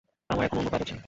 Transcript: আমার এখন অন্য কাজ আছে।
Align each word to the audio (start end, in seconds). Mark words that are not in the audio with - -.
আমার 0.29 0.43
এখন 0.45 0.57
অন্য 0.57 0.69
কাজ 0.71 0.81
আছে। 0.81 0.95